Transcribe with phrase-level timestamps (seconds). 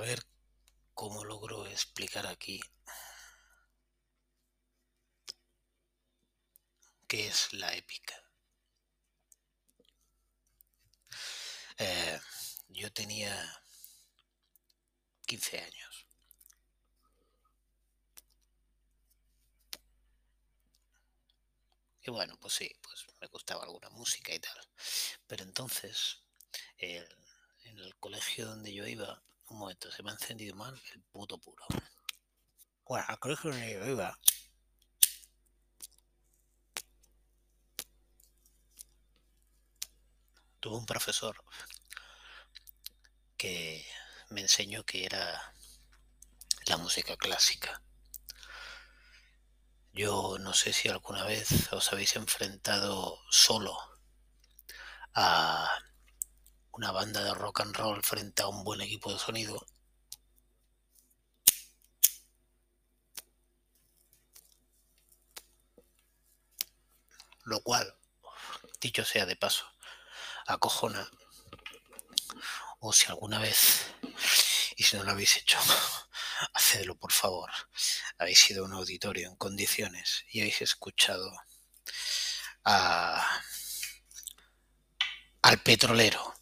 [0.00, 0.24] a ver
[0.94, 2.58] cómo logro explicar aquí
[7.06, 8.14] qué es la épica.
[11.76, 12.18] Eh,
[12.68, 13.62] yo tenía
[15.26, 16.06] 15 años.
[22.02, 24.58] Y bueno, pues sí, pues me gustaba alguna música y tal.
[25.26, 26.22] Pero entonces,
[26.78, 27.04] en
[27.78, 31.64] el colegio donde yo iba, un momento, se me ha encendido mal el puto puro.
[32.84, 34.18] Bueno, al colegio yo iba,
[40.60, 41.42] tuve un profesor
[43.36, 43.86] que
[44.30, 45.54] me enseñó que era
[46.66, 47.82] la música clásica.
[49.92, 53.76] Yo no sé si alguna vez os habéis enfrentado solo
[55.14, 55.68] a
[56.80, 59.66] una banda de rock and roll frente a un buen equipo de sonido.
[67.44, 67.94] Lo cual,
[68.80, 69.66] dicho sea de paso,
[70.46, 71.06] acojona.
[72.78, 73.92] O si alguna vez,
[74.74, 75.58] y si no lo habéis hecho,
[76.54, 77.50] hacedlo por favor.
[78.16, 81.30] Habéis ido a un auditorio en condiciones y habéis escuchado
[82.64, 83.42] a,
[85.42, 86.39] al petrolero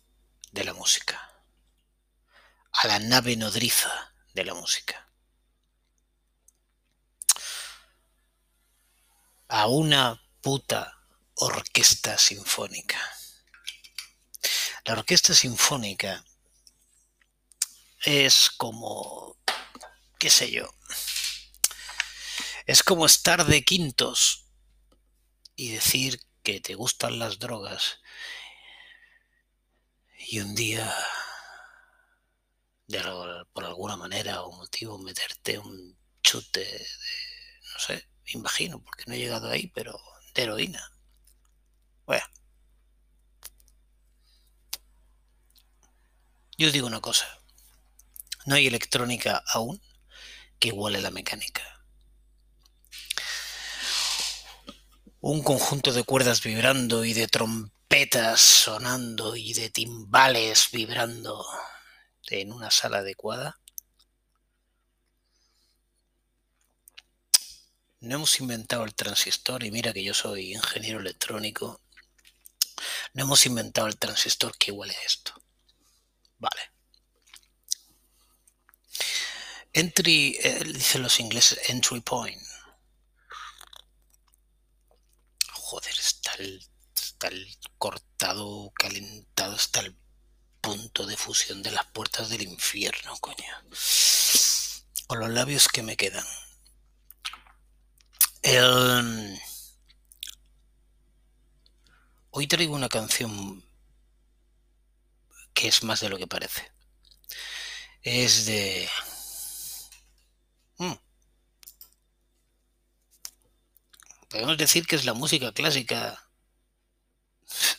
[0.53, 1.43] de la música,
[2.73, 5.11] a la nave nodriza de la música,
[9.49, 10.99] a una puta
[11.35, 12.99] orquesta sinfónica.
[14.85, 16.25] La orquesta sinfónica
[18.05, 19.37] es como,
[20.19, 20.73] qué sé yo,
[22.67, 24.45] es como estar de quintos
[25.57, 28.01] y decir que te gustan las drogas
[30.31, 30.95] y un día,
[33.55, 36.87] por alguna manera o motivo, meterte un chute de,
[37.73, 39.99] no sé, imagino, porque no he llegado ahí, pero
[40.35, 40.93] de heroína.
[42.05, 42.27] Bueno.
[46.59, 47.27] Yo digo una cosa,
[48.45, 49.81] no hay electrónica aún
[50.59, 51.63] que iguale la mecánica.
[55.21, 57.78] Un conjunto de cuerdas vibrando y de trompetas
[58.37, 61.45] sonando y de timbales vibrando
[62.29, 63.59] en una sala adecuada.
[68.01, 71.81] No hemos inventado el transistor y mira que yo soy ingeniero electrónico.
[73.15, 75.33] No hemos inventado el transistor que iguale a esto.
[76.39, 76.71] Vale.
[79.73, 82.41] Entry, eh, dicen los ingleses, entry point.
[85.53, 86.65] Joder, está el,
[87.19, 89.97] está el cortado, calentado hasta el
[90.61, 93.45] punto de fusión de las puertas del infierno, coño.
[95.09, 96.25] Con los labios que me quedan.
[98.43, 99.37] El...
[102.31, 103.65] Hoy traigo una canción
[105.55, 106.71] que es más de lo que parece.
[108.03, 108.89] Es de...
[110.77, 110.95] Hmm.
[114.29, 116.28] Podemos decir que es la música clásica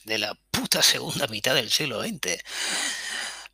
[0.03, 2.43] de la puta segunda mitad del siglo XX.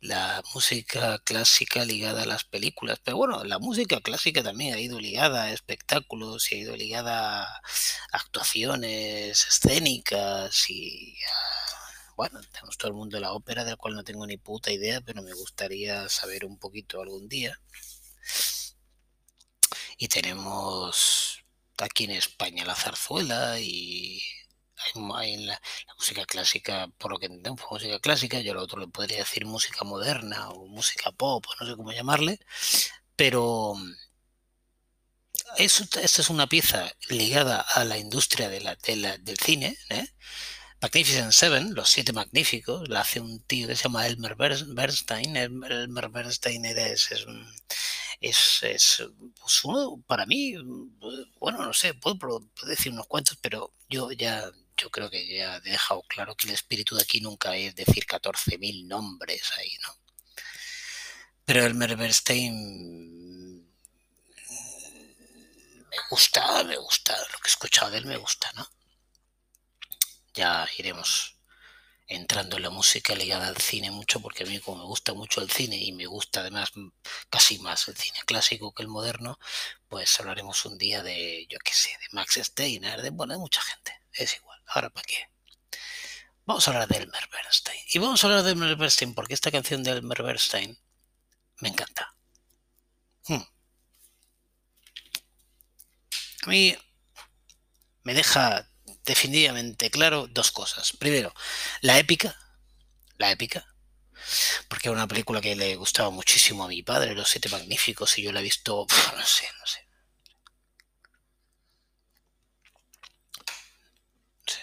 [0.00, 5.00] La música clásica ligada a las películas, pero bueno, la música clásica también ha ido
[5.00, 7.62] ligada a espectáculos y ha ido ligada a
[8.12, 11.16] actuaciones escénicas y
[12.16, 15.00] bueno, tenemos todo el mundo de la ópera, del cual no tengo ni puta idea,
[15.02, 17.60] pero me gustaría saber un poquito algún día.
[19.98, 21.44] Y tenemos
[21.78, 24.22] aquí en España la zarzuela y
[25.14, 25.60] hay, la,
[25.96, 29.84] música clásica, por lo que entendemos, música clásica, yo lo otro le podría decir música
[29.84, 32.38] moderna o música pop, no sé cómo llamarle,
[33.16, 33.74] pero
[35.56, 40.06] esta es una pieza ligada a la industria de la, del cine, ¿eh?
[40.80, 45.36] Magnificent Seven, Los Siete Magníficos, la hace un tío que se llama Elmer Bernstein.
[45.36, 47.10] Elmer Bernstein es,
[48.20, 49.02] es, es,
[49.40, 50.54] pues uno, para mí,
[51.40, 55.60] bueno, no sé, puedo, decir unos cuantos, pero yo ya, yo creo que ya he
[55.60, 59.96] dejado claro que el espíritu de aquí nunca es decir 14.000 nombres ahí, ¿no?
[61.44, 63.64] Pero Elmer Bernstein
[65.90, 68.68] me gusta, me gusta, lo que he escuchado de él me gusta, ¿no?
[70.36, 71.36] ya iremos
[72.08, 75.40] entrando en la música ligada al cine mucho, porque a mí como me gusta mucho
[75.40, 76.70] el cine y me gusta además
[77.30, 79.38] casi más el cine clásico que el moderno,
[79.88, 83.60] pues hablaremos un día de, yo qué sé, de Max Steiner, de, bueno, de mucha
[83.62, 85.28] gente, es igual, ahora para qué.
[86.44, 87.80] Vamos a hablar de Elmer Bernstein.
[87.92, 90.78] Y vamos a hablar de Elmer Bernstein porque esta canción de Elmer Bernstein
[91.60, 92.14] me encanta.
[93.26, 93.42] Hmm.
[96.42, 96.76] A mí
[98.04, 98.70] me deja
[99.04, 100.92] definitivamente claro dos cosas.
[100.92, 101.34] Primero,
[101.80, 102.38] la épica,
[103.18, 103.66] la épica,
[104.68, 108.22] porque era una película que le gustaba muchísimo a mi padre, Los Siete Magníficos, y
[108.22, 108.86] yo la he visto,
[109.16, 109.85] no sé, no sé.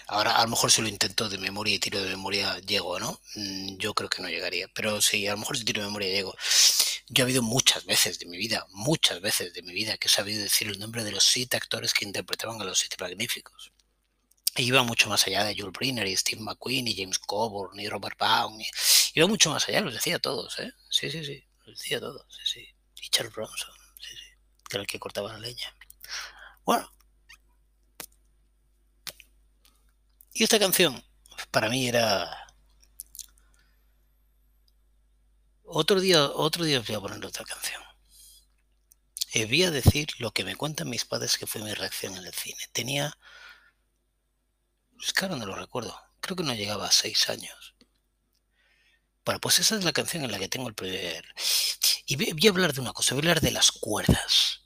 [0.06, 3.20] Ahora, a lo mejor si lo intento de memoria y tiro de memoria, llego, ¿no?
[3.34, 4.68] Mm, yo creo que no llegaría.
[4.68, 6.34] Pero sí, a lo mejor si tiro de memoria, llego.
[7.08, 10.10] Yo he habido muchas veces de mi vida, muchas veces de mi vida, que he
[10.10, 13.72] sabido decir el nombre de los siete actores que interpretaban a los siete magníficos.
[14.56, 18.16] Iba mucho más allá de Jules Briner y Steve McQueen y James Coburn y Robert
[18.18, 18.58] Baum.
[19.14, 20.72] Iba mucho más allá, los decía todos, ¿eh?
[20.88, 22.68] Sí, sí, sí, los decía todos, sí, sí.
[23.02, 24.30] Y Charles Bronson, sí, sí,
[24.68, 25.74] que era el que cortaba la leña.
[26.64, 26.90] Bueno.
[30.34, 31.02] Y esta canción,
[31.50, 32.44] para mí era
[35.76, 37.82] Otro día, otro día os voy a poner otra canción.
[39.32, 42.24] Y voy a decir lo que me cuentan mis padres que fue mi reacción en
[42.24, 42.60] el cine.
[42.72, 43.12] Tenía...
[45.02, 45.98] Es ahora no lo recuerdo.
[46.20, 47.74] Creo que no llegaba a seis años.
[49.24, 51.24] Bueno, pues esa es la canción en la que tengo el primer...
[52.06, 54.60] Y voy a hablar de una cosa, voy a hablar de las cuerdas.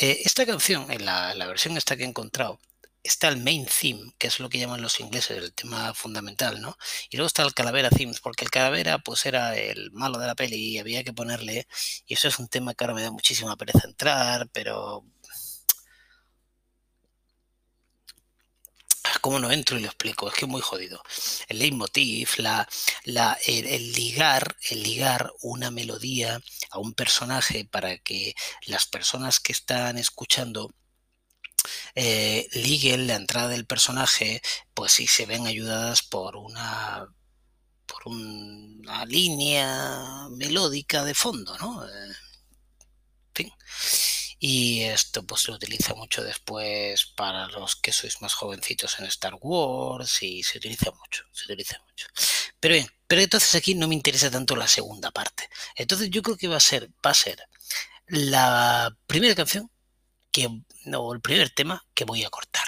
[0.00, 2.60] Eh, esta canción, en la, la versión esta que he encontrado,
[3.02, 6.76] está el main theme, que es lo que llaman los ingleses el tema fundamental, ¿no?
[7.10, 10.34] Y luego está el calavera themes, porque el calavera pues era el malo de la
[10.34, 11.66] peli y había que ponerle,
[12.06, 15.04] y eso es un tema que ahora me da muchísima pereza entrar, pero...
[19.20, 20.28] ¿Cómo no entro y lo explico?
[20.28, 21.02] Es que es muy jodido.
[21.48, 22.68] El leitmotiv, la,
[23.04, 26.40] la, el ligar, el ligar una melodía
[26.70, 28.34] a un personaje para que
[28.66, 30.74] las personas que están escuchando
[31.94, 32.48] eh,
[32.98, 34.42] la entrada del personaje,
[34.74, 37.08] pues sí se ven ayudadas por una
[37.86, 41.86] por una línea melódica de fondo, ¿no?
[41.86, 42.12] Eh,
[43.34, 43.52] fin.
[44.38, 49.34] Y esto pues se utiliza mucho después para los que sois más jovencitos en Star
[49.40, 52.08] Wars y se utiliza mucho, se utiliza mucho.
[52.58, 55.48] Pero bien, pero entonces aquí no me interesa tanto la segunda parte.
[55.76, 57.38] Entonces yo creo que va a ser, va a ser
[58.08, 59.70] la primera canción
[60.32, 60.48] que,
[60.84, 62.64] no, el primer tema que voy a cortar.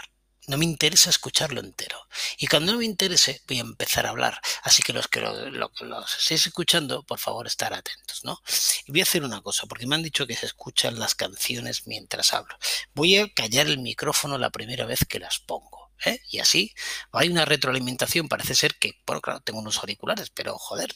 [0.46, 1.98] No me interesa escucharlo entero.
[2.36, 4.38] Y cuando no me interese, voy a empezar a hablar.
[4.62, 8.38] Así que los que lo, lo, los estéis escuchando, por favor, estar atentos, ¿no?
[8.86, 11.86] Y voy a hacer una cosa, porque me han dicho que se escuchan las canciones
[11.86, 12.54] mientras hablo.
[12.94, 15.84] Voy a callar el micrófono la primera vez que las pongo.
[16.04, 16.20] ¿eh?
[16.30, 16.74] Y así
[17.12, 18.28] hay una retroalimentación.
[18.28, 20.94] Parece ser que, bueno, claro, tengo unos auriculares, pero joder,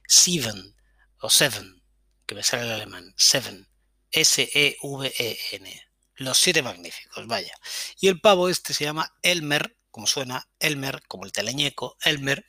[0.07, 0.75] Seven,
[1.19, 1.83] o Seven,
[2.25, 3.67] que me sale el alemán, Seven,
[4.11, 5.82] S-E-V-E-N.
[6.15, 7.55] Los siete magníficos, vaya.
[7.99, 12.45] Y el pavo este se llama Elmer, como suena, Elmer, como el teleñeco, Elmer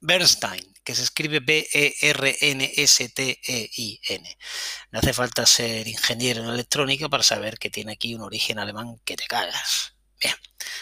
[0.00, 1.98] Bernstein, que se escribe B-E-R-N-S-T-E-I-N.
[4.90, 9.00] No hace falta ser ingeniero en electrónica para saber que tiene aquí un origen alemán
[9.04, 9.94] que te cagas.
[10.20, 10.34] Bien,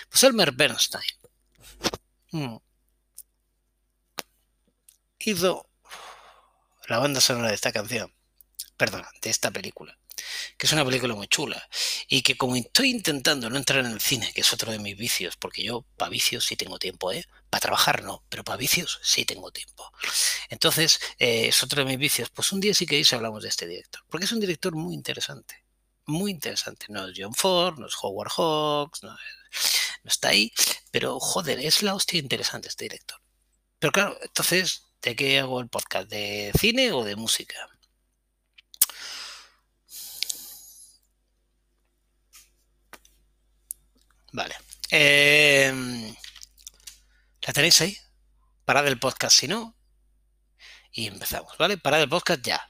[0.09, 1.05] pues Elmer Bernstein
[2.33, 2.57] hmm.
[5.19, 5.69] hizo
[6.89, 8.13] la banda sonora de esta canción,
[8.77, 9.98] perdón, de esta película
[10.57, 11.69] que es una película muy chula
[12.09, 14.97] y que como estoy intentando no entrar en el cine, que es otro de mis
[14.97, 17.25] vicios, porque yo para vicios sí tengo tiempo, ¿eh?
[17.51, 19.91] Para trabajar no, pero para vicios sí tengo tiempo.
[20.51, 22.31] Entonces, eh, es otro de mis vicios.
[22.31, 25.65] Pues un día sí que hablamos de este director, porque es un director muy interesante,
[26.07, 26.87] muy interesante.
[26.89, 30.53] No es John Ford, no es Howard Hawks, no, no está ahí,
[30.91, 33.21] pero joder, es la hostia interesante este director.
[33.79, 36.09] Pero claro, entonces, ¿de qué hago el podcast?
[36.09, 37.69] ¿De cine o de música?
[44.39, 44.55] Vale.
[44.93, 46.15] Eh,
[47.43, 47.97] ¿La tenéis ahí?
[48.65, 49.77] Parad el podcast si no.
[50.93, 51.77] Y empezamos, ¿vale?
[51.77, 52.63] Parad el podcast ya.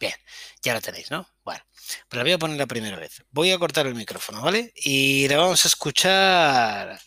[0.00, 0.14] Bien,
[0.62, 1.24] ya la tenéis, ¿no?
[1.44, 1.62] Bueno,
[2.08, 3.22] pues la voy a poner la primera vez.
[3.30, 4.72] Voy a cortar el micrófono, ¿vale?
[4.74, 7.00] Y le vamos a escuchar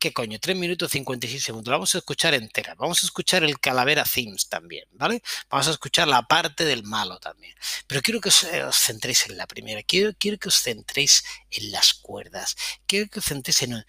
[0.00, 0.38] ¿Qué coño?
[0.40, 1.70] 3 minutos 56 segundos.
[1.70, 2.74] La vamos a escuchar entera.
[2.74, 5.22] Vamos a escuchar el Calavera Themes también, ¿vale?
[5.50, 7.54] Vamos a escuchar la parte del malo también.
[7.86, 9.82] Pero quiero que os, centréis en la primera.
[9.82, 12.56] Quiero, quiero que os centréis en las cuerdas.
[12.86, 13.84] Quiero que os centréis en...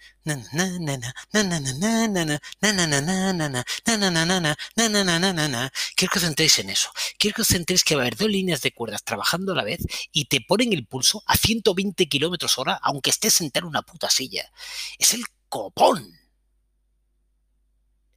[5.96, 6.90] Quiero que os centréis en eso.
[7.18, 9.64] Quiero que os centréis que va a haber dos líneas de cuerdas trabajando a la
[9.64, 9.80] vez
[10.12, 14.10] y te ponen el pulso a 120 kilómetros hora, aunque estés sentado en una puta
[14.10, 14.52] silla.
[14.98, 16.18] Es el copón.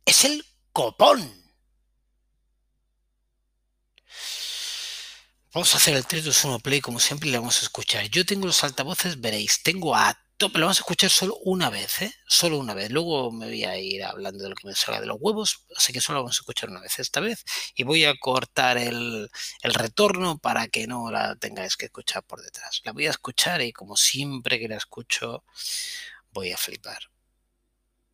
[0.05, 1.19] Es el copón.
[5.53, 8.05] Vamos a hacer el 3, 2, 1 play como siempre y le vamos a escuchar.
[8.05, 12.03] Yo tengo los altavoces, veréis, tengo a tope, lo vamos a escuchar solo una vez,
[12.03, 12.13] ¿eh?
[12.25, 12.89] Solo una vez.
[12.89, 15.91] Luego me voy a ir hablando de lo que me salga de los huevos, así
[15.91, 17.43] que solo vamos a escuchar una vez esta vez.
[17.75, 19.29] Y voy a cortar el,
[19.61, 22.79] el retorno para que no la tengáis que escuchar por detrás.
[22.85, 25.43] La voy a escuchar y como siempre que la escucho,
[26.31, 27.09] voy a flipar.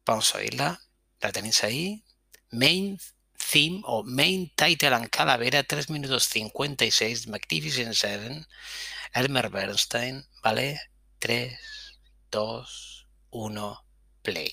[0.06, 0.82] Vamos a oírla.
[1.22, 2.04] La tenéis ahí.
[2.52, 3.00] Main
[3.52, 8.48] theme o main title and calavera 3 minutos 56 Magnificent Seven
[9.14, 10.80] Elmer Bernstein vale
[11.20, 11.58] 3
[12.30, 13.78] 2 1
[14.22, 14.52] play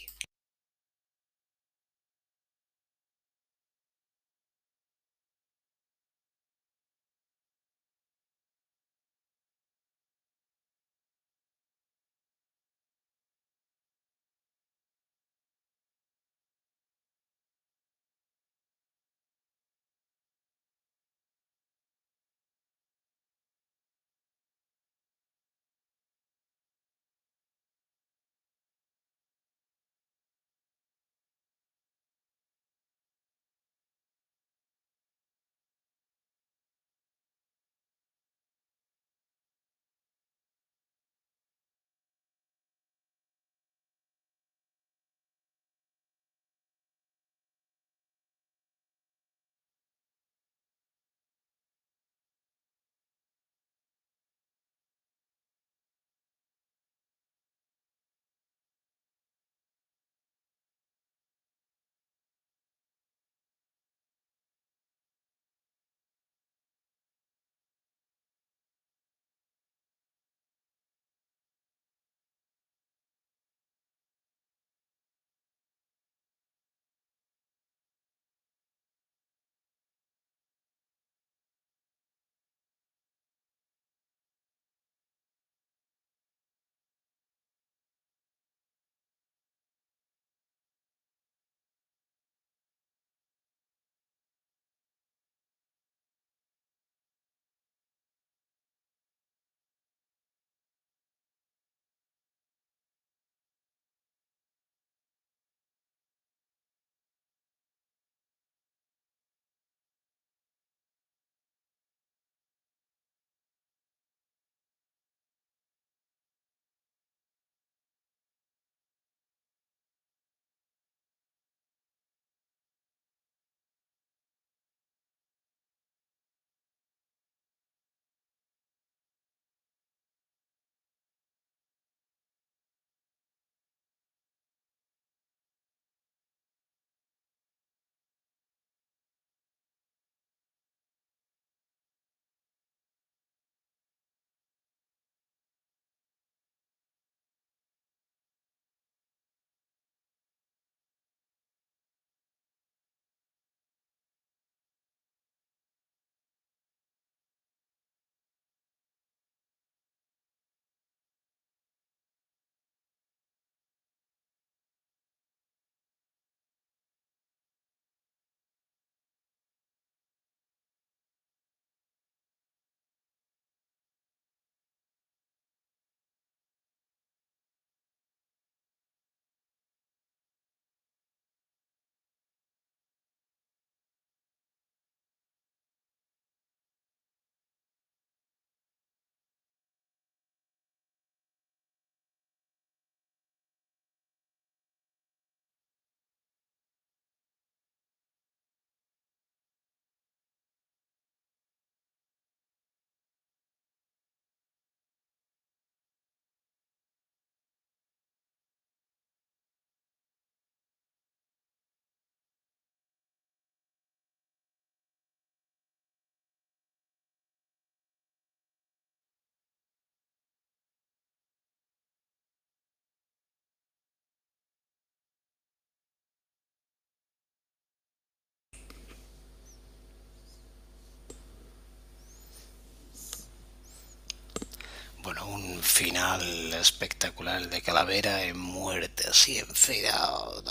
[235.68, 240.48] final espectacular de Calavera en muerte así en fade out.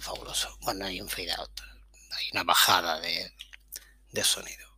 [0.00, 0.56] Fabuloso.
[0.60, 1.60] Bueno, hay un fade out.
[2.10, 3.32] Hay una bajada de,
[4.22, 4.68] sonido.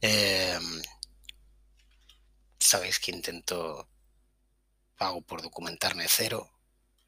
[0.00, 0.82] Em,
[2.58, 3.88] Sabéis que intento
[4.96, 6.52] pago por documentarme cero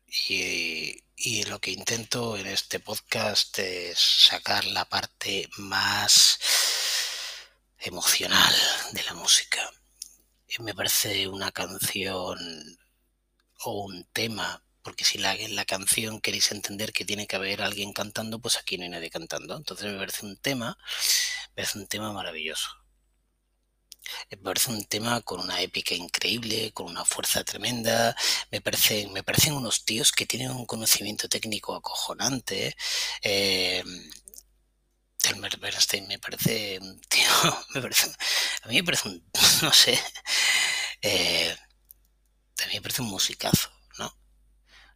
[0.06, 6.38] y, y, lo que intento en este podcast es sacar la parte más
[7.78, 8.54] emocional
[8.92, 9.70] de la música
[10.60, 12.38] me parece una canción
[13.64, 17.92] o un tema, porque si la, la canción queréis entender que tiene que haber alguien
[17.92, 19.56] cantando, pues aquí no hay nadie cantando.
[19.56, 20.76] Entonces me parece un tema,
[21.50, 22.68] me parece un tema maravilloso.
[24.30, 28.16] Me parece un tema con una épica increíble, con una fuerza tremenda.
[28.50, 32.76] Me parecen, me parecen unos tíos que tienen un conocimiento técnico acojonante.
[33.22, 33.84] Eh,
[35.24, 37.28] Elmer Bernstein me parece un tío,
[37.74, 38.12] me parece,
[38.62, 39.24] a mí me parece un,
[39.62, 39.98] no sé,
[41.00, 41.56] eh,
[42.62, 44.16] a mí me parece un musicazo, ¿no?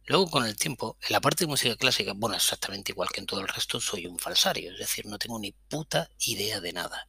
[0.05, 3.25] Luego con el tiempo, en la parte de música clásica, bueno, exactamente igual que en
[3.27, 7.07] todo el resto, soy un falsario, es decir, no tengo ni puta idea de nada.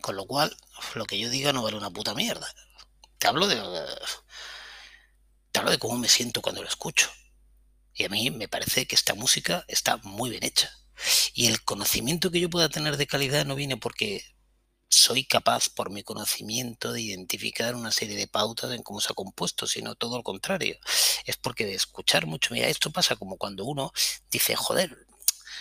[0.00, 0.56] Con lo cual,
[0.94, 2.52] lo que yo diga no vale una puta mierda.
[3.18, 3.56] Te hablo de...
[5.52, 7.10] Te hablo de cómo me siento cuando lo escucho.
[8.00, 10.72] Y a mí me parece que esta música está muy bien hecha.
[11.34, 14.24] Y el conocimiento que yo pueda tener de calidad no viene porque
[14.88, 19.14] soy capaz por mi conocimiento de identificar una serie de pautas en cómo se ha
[19.14, 20.78] compuesto, sino todo lo contrario.
[21.26, 23.92] Es porque de escuchar mucho, mira, esto pasa como cuando uno
[24.30, 25.06] dice, joder,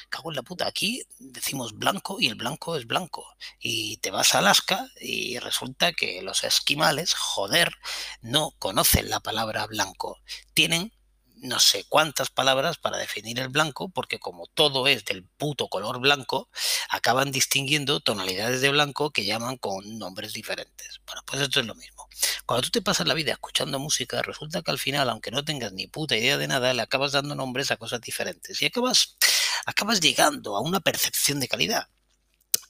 [0.07, 3.27] cago en la puta, aquí decimos blanco y el blanco es blanco.
[3.59, 7.75] Y te vas a Alaska y resulta que los esquimales, joder,
[8.21, 10.21] no conocen la palabra blanco.
[10.53, 10.93] Tienen
[11.41, 15.99] no sé cuántas palabras para definir el blanco, porque como todo es del puto color
[15.99, 16.49] blanco,
[16.89, 21.01] acaban distinguiendo tonalidades de blanco que llaman con nombres diferentes.
[21.05, 22.07] Bueno, pues esto es lo mismo.
[22.45, 25.71] Cuando tú te pasas la vida escuchando música, resulta que al final, aunque no tengas
[25.73, 29.17] ni puta idea de nada, le acabas dando nombres a cosas diferentes y acabas,
[29.65, 31.87] acabas llegando a una percepción de calidad.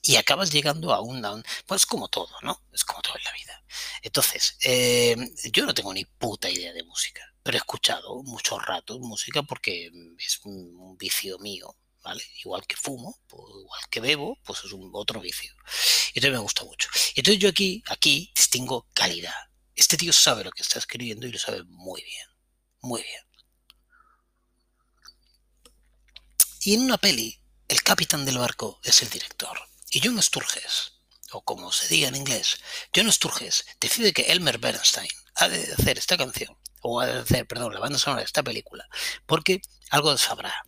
[0.02, 2.62] Y acabas llegando a un, pues como todo, ¿no?
[2.72, 3.62] Es como todo en la vida.
[4.02, 5.14] Entonces, eh,
[5.52, 10.40] yo no tengo ni puta idea de música he escuchado muchos ratos música porque es
[10.44, 11.76] un vicio mío.
[12.42, 15.52] Igual que fumo, pues, igual que bebo, pues es un otro vicio.
[16.14, 16.88] Y entonces me gusta mucho.
[17.14, 19.34] Entonces yo aquí, aquí distingo calidad.
[19.74, 22.26] Este tío sabe lo que está escribiendo y lo sabe muy bien,
[22.80, 23.22] muy bien.
[26.62, 29.58] Y en una peli, el capitán del barco es el director.
[29.90, 30.92] Y John Sturges,
[31.32, 32.60] o como se diga en inglés,
[32.94, 37.74] John Sturges decide que Elmer Bernstein ha de hacer esta canción o a hacer, perdón,
[37.74, 38.88] la banda sonora de esta película,
[39.26, 40.64] porque algo sabrá.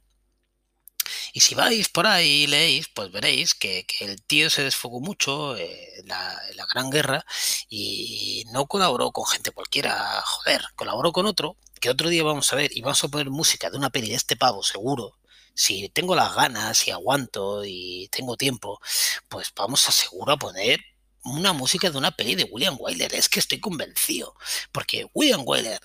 [1.32, 5.56] Y si vais por ahí y leéis, pues veréis que, el tío se desfogó mucho
[5.56, 6.38] en la,
[6.74, 7.24] Gran Guerra
[7.68, 12.56] y no colaboró con gente cualquiera, joder, colaboró con otro, que otro día vamos a
[12.56, 15.18] ver y vamos a poner música de una peli de este pavo, seguro.
[15.54, 18.80] Si tengo las ganas, y aguanto y tengo tiempo,
[19.28, 20.80] pues vamos a seguro a poner
[21.24, 23.14] una música de una peli de William Wyler.
[23.14, 24.34] Es que estoy convencido,
[24.72, 25.80] porque William Wyler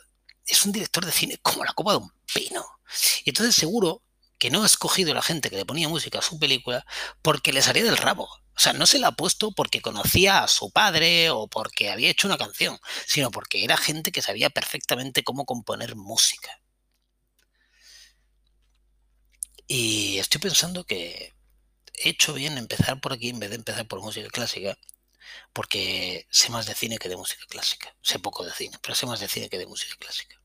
[0.48, 2.66] es un director de cine como la copa de un pino.
[3.26, 4.02] Y entonces seguro
[4.40, 6.86] que no ha escogido la gente que le ponía música a su película
[7.22, 8.26] porque le salía del rabo.
[8.26, 12.10] O sea, no se la ha puesto porque conocía a su padre o porque había
[12.10, 16.60] hecho una canción, sino porque era gente que sabía perfectamente cómo componer música.
[19.68, 21.36] Y estoy pensando que
[21.96, 24.78] he hecho bien empezar por aquí en vez de empezar por música clásica,
[25.54, 27.96] porque sé más de cine que de música clásica.
[28.02, 30.40] Sé poco de cine, pero sé más de cine que de música clásica.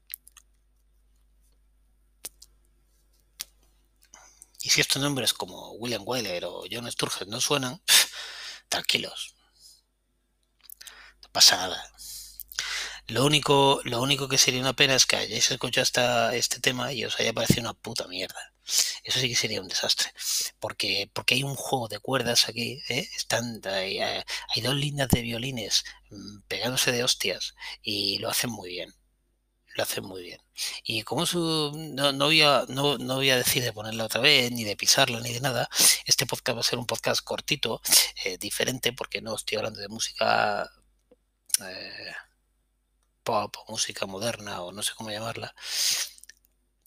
[4.62, 7.82] Y si estos nombres como William Wyler o John Sturges no suenan,
[8.68, 9.34] tranquilos.
[11.22, 11.92] No pasa nada.
[13.08, 17.04] Lo único, lo único que sería una pena es que hayáis escuchado este tema y
[17.04, 18.52] os haya parecido una puta mierda.
[19.04, 20.12] Eso sí que sería un desastre.
[20.60, 23.08] Porque, porque hay un juego de cuerdas aquí, ¿eh?
[23.16, 28.70] Están, hay, hay, dos líneas de violines mm, pegándose de hostias y lo hacen muy
[28.70, 28.94] bien
[29.74, 30.40] lo hacen muy bien.
[30.84, 34.20] Y como su, no, no, voy a, no, no, voy a decir de ponerla otra
[34.20, 35.68] vez, ni de pisarla, ni de nada,
[36.04, 37.80] este podcast va a ser un podcast cortito,
[38.24, 40.70] eh, diferente, porque no estoy hablando de música
[41.60, 42.12] eh,
[43.22, 45.54] pop música moderna o no sé cómo llamarla.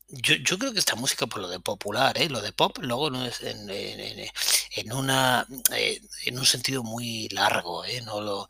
[0.07, 2.29] Yo, yo, creo que esta música, por lo de popular, ¿eh?
[2.29, 7.83] lo de pop, luego no es en, una, eh, en un sentido muy largo.
[7.85, 8.01] ¿eh?
[8.01, 8.47] No lo,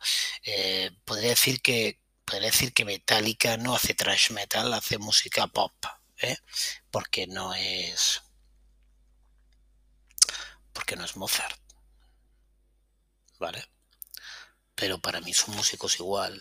[1.04, 5.72] podría decir que podría decir que Metallica no hace thrash metal, hace música pop,
[6.20, 6.36] ¿eh?
[6.90, 8.22] porque no es
[10.72, 11.58] porque no es Mozart,
[13.38, 13.64] ¿vale?
[14.76, 16.40] pero para mí son músicos igual,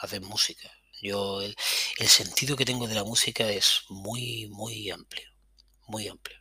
[0.00, 0.70] hacen música.
[1.02, 1.56] Yo, el,
[1.98, 5.28] el sentido que tengo de la música es muy, muy amplio,
[5.86, 6.38] muy amplio.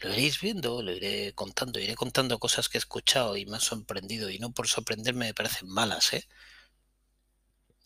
[0.00, 3.60] Lo iréis viendo, lo iré contando, iré contando cosas que he escuchado y me han
[3.60, 6.28] sorprendido, y no por sorprenderme me parecen malas, ¿eh?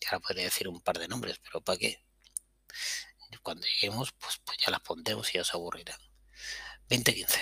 [0.01, 2.03] Ya podría decir un par de nombres, pero ¿para qué?
[3.43, 5.99] Cuando lleguemos, pues, pues ya las pondremos y ya os aburrirán.
[6.89, 7.39] 2015.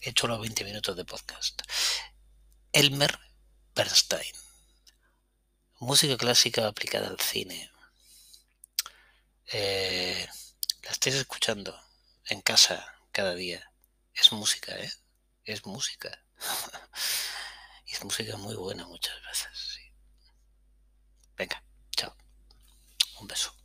[0.00, 1.62] He hecho los 20 minutos de podcast.
[2.72, 3.18] Elmer
[3.74, 4.45] Bernstein.
[5.78, 7.70] Música clásica aplicada al cine.
[9.52, 10.26] Eh,
[10.82, 11.78] la estáis escuchando
[12.28, 13.70] en casa cada día.
[14.14, 14.90] Es música, ¿eh?
[15.44, 16.24] Es música.
[17.86, 19.80] es música muy buena muchas veces.
[21.36, 21.62] Venga,
[21.94, 22.16] chao.
[23.20, 23.55] Un beso.